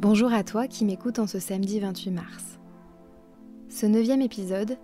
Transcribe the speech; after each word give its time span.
Bonjour 0.00 0.32
à 0.32 0.44
toi 0.44 0.66
qui 0.66 0.86
m'écoutes 0.86 1.18
en 1.18 1.26
ce 1.26 1.38
samedi 1.38 1.78
28 1.78 2.10
mars. 2.10 2.58
Ce 3.68 3.84
neuvième 3.84 4.22
épisode 4.22 4.78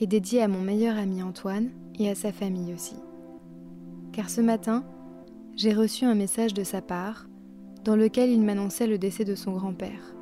est 0.00 0.08
dédié 0.08 0.42
à 0.42 0.48
mon 0.48 0.60
meilleur 0.60 0.98
ami 0.98 1.22
Antoine 1.22 1.70
et 2.00 2.10
à 2.10 2.16
sa 2.16 2.32
famille 2.32 2.74
aussi. 2.74 2.96
Car 4.10 4.28
ce 4.28 4.40
matin, 4.40 4.84
j'ai 5.54 5.72
reçu 5.72 6.04
un 6.04 6.16
message 6.16 6.52
de 6.52 6.64
sa 6.64 6.82
part 6.82 7.28
dans 7.84 7.94
lequel 7.94 8.28
il 8.28 8.42
m'annonçait 8.42 8.88
le 8.88 8.98
décès 8.98 9.24
de 9.24 9.36
son 9.36 9.52
grand-père. 9.52 10.16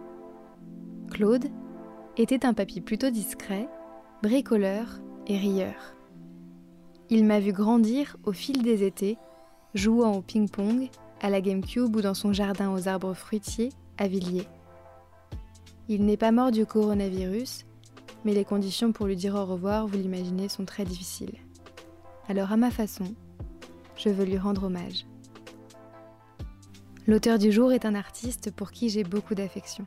Claude 1.10 1.46
était 2.18 2.44
un 2.44 2.52
papy 2.52 2.82
plutôt 2.82 3.08
discret, 3.08 3.66
bricoleur 4.22 5.00
et 5.26 5.38
rieur. 5.38 5.96
Il 7.08 7.24
m'a 7.24 7.40
vu 7.40 7.52
grandir 7.52 8.18
au 8.24 8.32
fil 8.32 8.62
des 8.62 8.84
étés, 8.84 9.16
jouant 9.72 10.18
au 10.18 10.20
ping-pong, 10.20 10.90
à 11.22 11.30
la 11.30 11.40
GameCube 11.40 11.96
ou 11.96 12.02
dans 12.02 12.12
son 12.12 12.34
jardin 12.34 12.70
aux 12.70 12.88
arbres 12.88 13.14
fruitiers 13.14 13.70
à. 13.98 14.06
Il 15.88 16.04
n'est 16.04 16.16
pas 16.16 16.32
mort 16.32 16.50
du 16.50 16.66
coronavirus, 16.66 17.66
mais 18.24 18.32
les 18.32 18.44
conditions 18.44 18.92
pour 18.92 19.06
lui 19.06 19.16
dire 19.16 19.34
au 19.34 19.44
revoir, 19.44 19.86
vous 19.86 19.96
l'imaginez, 19.96 20.48
sont 20.48 20.64
très 20.64 20.84
difficiles. 20.84 21.38
Alors 22.28 22.52
à 22.52 22.56
ma 22.56 22.70
façon, 22.70 23.14
je 23.96 24.08
veux 24.08 24.24
lui 24.24 24.38
rendre 24.38 24.64
hommage. 24.64 25.06
L'auteur 27.06 27.38
du 27.38 27.50
jour 27.50 27.72
est 27.72 27.86
un 27.86 27.94
artiste 27.94 28.50
pour 28.50 28.70
qui 28.70 28.90
j'ai 28.90 29.02
beaucoup 29.02 29.34
d'affection. 29.34 29.86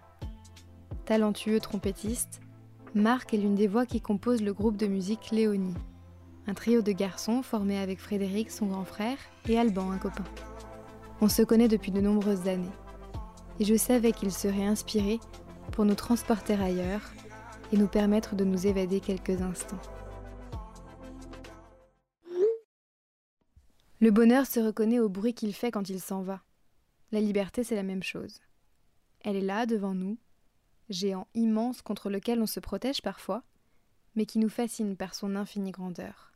Talentueux 1.05 1.59
trompettiste, 1.59 2.41
Marc 2.95 3.33
est 3.33 3.37
l'une 3.37 3.55
des 3.55 3.67
voix 3.67 3.85
qui 3.85 4.01
composent 4.01 4.41
le 4.41 4.53
groupe 4.53 4.75
de 4.75 4.87
musique 4.87 5.31
Léonie, 5.31 5.75
un 6.47 6.53
trio 6.53 6.81
de 6.81 6.91
garçons 6.91 7.43
formé 7.43 7.79
avec 7.79 7.99
Frédéric, 7.99 8.51
son 8.51 8.65
grand 8.65 8.85
frère, 8.85 9.17
et 9.47 9.57
Alban, 9.57 9.91
un 9.91 9.97
copain. 9.97 10.25
On 11.21 11.29
se 11.29 11.43
connaît 11.43 11.67
depuis 11.67 11.91
de 11.91 12.01
nombreuses 12.01 12.47
années 12.47 12.65
et 13.61 13.63
je 13.63 13.75
savais 13.75 14.11
qu'il 14.11 14.31
serait 14.31 14.65
inspiré 14.65 15.19
pour 15.71 15.85
nous 15.85 15.93
transporter 15.93 16.55
ailleurs 16.55 17.13
et 17.71 17.77
nous 17.77 17.87
permettre 17.87 18.35
de 18.35 18.43
nous 18.43 18.65
évader 18.65 18.99
quelques 18.99 19.39
instants. 19.39 19.79
Le 23.99 24.09
bonheur 24.09 24.47
se 24.47 24.59
reconnaît 24.59 24.97
au 24.97 25.09
bruit 25.09 25.35
qu'il 25.35 25.53
fait 25.53 25.69
quand 25.69 25.89
il 25.89 26.01
s'en 26.01 26.23
va. 26.23 26.41
La 27.11 27.21
liberté, 27.21 27.63
c'est 27.63 27.75
la 27.75 27.83
même 27.83 28.01
chose. 28.01 28.41
Elle 29.19 29.35
est 29.35 29.41
là, 29.41 29.67
devant 29.67 29.93
nous, 29.93 30.17
géant 30.89 31.27
immense 31.35 31.83
contre 31.83 32.09
lequel 32.09 32.41
on 32.41 32.47
se 32.47 32.59
protège 32.59 33.03
parfois, 33.03 33.43
mais 34.15 34.25
qui 34.25 34.39
nous 34.39 34.49
fascine 34.49 34.97
par 34.97 35.13
son 35.13 35.35
infinie 35.35 35.69
grandeur. 35.69 36.33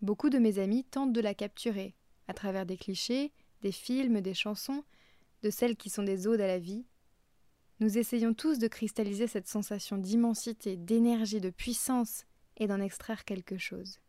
Beaucoup 0.00 0.30
de 0.30 0.38
mes 0.38 0.60
amis 0.60 0.84
tentent 0.84 1.12
de 1.12 1.20
la 1.20 1.34
capturer, 1.34 1.96
à 2.28 2.34
travers 2.34 2.66
des 2.66 2.76
clichés, 2.76 3.32
des 3.62 3.72
films, 3.72 4.20
des 4.20 4.34
chansons, 4.34 4.84
de 5.44 5.50
celles 5.50 5.76
qui 5.76 5.90
sont 5.90 6.02
des 6.02 6.26
odes 6.26 6.40
à 6.40 6.46
la 6.46 6.58
vie, 6.58 6.86
nous 7.78 7.98
essayons 7.98 8.32
tous 8.32 8.58
de 8.58 8.66
cristalliser 8.66 9.26
cette 9.26 9.46
sensation 9.46 9.98
d'immensité, 9.98 10.76
d'énergie, 10.76 11.40
de 11.40 11.50
puissance 11.50 12.24
et 12.56 12.66
d'en 12.66 12.80
extraire 12.80 13.26
quelque 13.26 13.58
chose. 13.58 14.00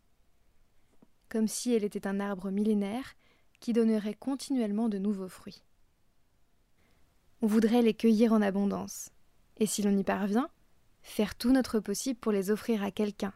Comme 1.28 1.46
si 1.46 1.74
elle 1.74 1.84
était 1.84 2.06
un 2.06 2.20
arbre 2.20 2.50
millénaire 2.50 3.16
qui 3.60 3.74
donnerait 3.74 4.14
continuellement 4.14 4.88
de 4.88 4.96
nouveaux 4.96 5.28
fruits. 5.28 5.62
On 7.42 7.46
voudrait 7.46 7.82
les 7.82 7.94
cueillir 7.94 8.32
en 8.32 8.40
abondance, 8.40 9.10
et 9.58 9.66
si 9.66 9.82
l'on 9.82 9.96
y 9.96 10.04
parvient, 10.04 10.48
faire 11.02 11.34
tout 11.34 11.52
notre 11.52 11.80
possible 11.80 12.18
pour 12.18 12.32
les 12.32 12.50
offrir 12.50 12.82
à 12.82 12.90
quelqu'un, 12.90 13.34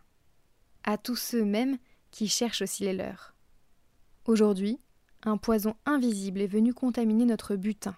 à 0.85 0.97
tous 0.97 1.17
ceux 1.17 1.45
mêmes 1.45 1.77
qui 2.11 2.29
cherchent 2.29 2.63
aussi 2.63 2.85
les 2.85 2.95
leurs. 2.95 3.35
Aujourd'hui, 4.25 4.81
un 5.23 5.37
poison 5.37 5.75
invisible 5.85 6.41
est 6.41 6.47
venu 6.47 6.73
contaminer 6.73 7.25
notre 7.25 7.57
butin, 7.57 7.97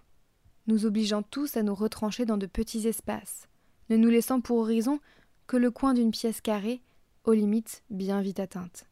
nous 0.66 0.86
obligeant 0.86 1.22
tous 1.22 1.56
à 1.56 1.62
nous 1.62 1.74
retrancher 1.74 2.24
dans 2.24 2.36
de 2.36 2.46
petits 2.46 2.86
espaces, 2.86 3.48
ne 3.90 3.96
nous 3.96 4.08
laissant 4.08 4.40
pour 4.40 4.58
horizon 4.58 5.00
que 5.46 5.56
le 5.56 5.70
coin 5.70 5.94
d'une 5.94 6.10
pièce 6.10 6.40
carrée, 6.40 6.82
aux 7.24 7.32
limites 7.32 7.82
bien 7.90 8.20
vite 8.20 8.40
atteintes. 8.40 8.86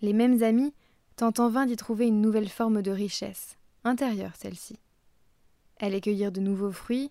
Les 0.00 0.12
mêmes 0.12 0.42
amis 0.42 0.74
tentent 1.16 1.40
en 1.40 1.48
vain 1.48 1.66
d'y 1.66 1.76
trouver 1.76 2.06
une 2.06 2.20
nouvelle 2.20 2.48
forme 2.48 2.82
de 2.82 2.90
richesse, 2.90 3.56
intérieure 3.84 4.36
celle-ci. 4.36 4.78
Aller 5.78 6.00
cueillir 6.00 6.32
de 6.32 6.40
nouveaux 6.40 6.72
fruits, 6.72 7.10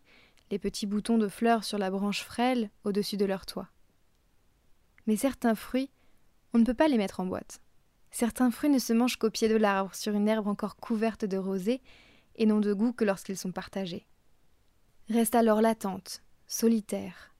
les 0.49 0.59
petits 0.59 0.85
boutons 0.85 1.17
de 1.17 1.27
fleurs 1.27 1.63
sur 1.63 1.77
la 1.77 1.89
branche 1.89 2.23
frêle 2.23 2.69
au-dessus 2.83 3.17
de 3.17 3.25
leur 3.25 3.45
toit. 3.45 3.69
Mais 5.07 5.15
certains 5.15 5.55
fruits, 5.55 5.89
on 6.53 6.59
ne 6.59 6.65
peut 6.65 6.73
pas 6.73 6.87
les 6.87 6.97
mettre 6.97 7.19
en 7.19 7.25
boîte. 7.25 7.61
Certains 8.11 8.51
fruits 8.51 8.69
ne 8.69 8.79
se 8.79 8.93
mangent 8.93 9.17
qu'au 9.17 9.29
pied 9.29 9.47
de 9.47 9.55
l'arbre, 9.55 9.95
sur 9.95 10.13
une 10.13 10.27
herbe 10.27 10.47
encore 10.47 10.75
couverte 10.75 11.25
de 11.25 11.37
rosée, 11.37 11.81
et 12.35 12.45
n'ont 12.45 12.59
de 12.59 12.73
goût 12.73 12.93
que 12.93 13.05
lorsqu'ils 13.05 13.37
sont 13.37 13.51
partagés. 13.51 14.05
Reste 15.09 15.35
alors 15.35 15.61
l'attente, 15.61 16.21
solitaire, 16.47 17.33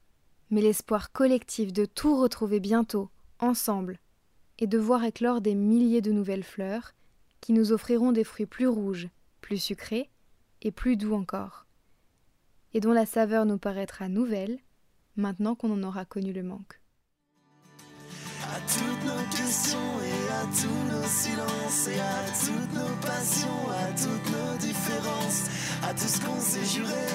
mais 0.50 0.62
l'espoir 0.62 1.12
collectif 1.12 1.72
de 1.74 1.86
tout 1.86 2.20
retrouver 2.20 2.60
bientôt, 2.60 3.10
ensemble, 3.40 4.00
et 4.60 4.68
de 4.68 4.78
voir 4.78 5.04
éclore 5.04 5.42
des 5.42 5.56
milliers 5.56 6.02
de 6.02 6.12
nouvelles 6.12 6.44
fleurs, 6.44 6.94
qui 7.42 7.54
nous 7.54 7.72
offriront 7.72 8.12
des 8.12 8.24
fruits 8.24 8.46
plus 8.46 8.68
rouges, 8.68 9.10
plus 9.42 9.58
sucrés, 9.58 10.10
et 10.62 10.72
plus 10.72 10.96
doux 10.96 11.14
encore, 11.14 11.66
et 12.74 12.80
dont 12.80 12.94
la 12.94 13.06
saveur 13.06 13.46
nous 13.46 13.58
paraîtra 13.58 14.08
nouvelle, 14.08 14.60
maintenant 15.16 15.56
qu'on 15.56 15.74
en 15.74 15.84
aura 15.84 16.06
connu 16.06 16.32
le 16.32 16.44
manque 16.44 16.81
tous 20.60 20.84
nos 20.92 21.08
silences 21.08 21.88
et 21.88 22.00
à 22.00 22.24
toutes 22.46 22.74
nos 22.74 22.96
passions, 23.02 23.64
à 23.70 23.92
toutes 23.92 24.30
nos 24.32 24.58
différences, 24.58 25.44
à 25.84 25.94
tout 25.94 26.08
ce 26.08 26.20
qu'on 26.22 26.40
s'est 26.40 26.66
juré, 26.66 27.08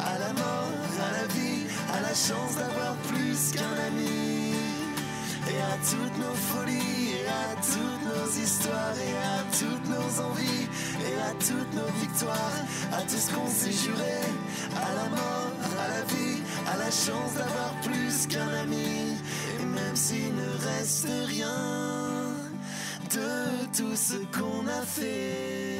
à 0.00 0.18
la 0.18 0.32
mort, 0.32 0.72
à 1.08 1.12
la 1.20 1.26
vie, 1.34 1.64
à 1.92 2.00
la 2.00 2.14
chance 2.14 2.54
d'avoir 2.56 2.94
plus 3.08 3.52
qu'un 3.52 3.76
ami. 3.88 4.54
Et 5.50 5.60
à 5.60 5.76
toutes 5.80 6.18
nos 6.18 6.34
folies, 6.34 7.14
et 7.16 7.26
à 7.26 7.54
toutes 7.56 8.04
nos 8.04 8.28
histoires, 8.42 8.96
et 8.98 9.16
à 9.16 9.38
toutes 9.58 9.88
nos 9.88 10.24
envies, 10.24 10.68
et 11.08 11.14
à 11.20 11.32
toutes 11.40 11.72
nos 11.74 11.90
victoires, 12.00 12.60
à 12.92 13.00
tout 13.02 13.16
ce 13.16 13.32
qu'on 13.32 13.48
s'est 13.48 13.72
juré, 13.72 14.20
à 14.76 14.94
la 14.94 15.08
mort, 15.08 15.52
à 15.80 15.88
la 15.88 16.02
vie, 16.12 16.42
à 16.70 16.76
la 16.76 16.90
chance 16.90 17.32
d'avoir 17.34 17.72
plus 17.82 18.26
qu'un 18.26 18.48
ami 18.62 19.16
même 19.88 19.96
s'il 19.96 20.34
ne 20.34 20.50
reste 20.66 21.08
rien 21.26 22.07
de 23.10 23.66
tout 23.76 23.96
ce 23.96 24.16
qu'on 24.36 24.66
a 24.66 24.82
fait, 24.82 25.78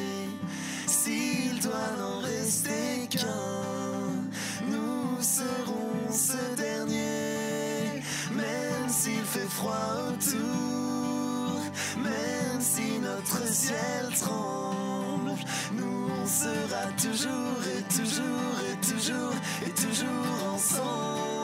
s'il 0.87 1.61
doit 1.61 1.93
n'en 1.99 2.21
rester 2.21 3.07
qu'un, 3.11 4.67
nous 4.67 5.21
serons 5.21 6.11
ce 6.11 6.57
dernier, 6.57 8.03
même 8.35 8.89
s'il 8.89 9.25
fait 9.25 9.49
froid 9.49 10.09
autour, 10.09 11.61
même 12.03 12.61
si 12.61 12.99
notre 13.01 13.47
ciel 13.47 14.09
tremble, 14.19 15.33
nous 15.73 16.09
on 16.23 16.27
sera 16.27 16.87
toujours 16.97 17.61
et 17.77 17.83
toujours 17.95 18.55
et 18.71 18.87
toujours 18.87 19.35
et 19.67 19.71
toujours 19.71 20.55
ensemble. 20.55 21.38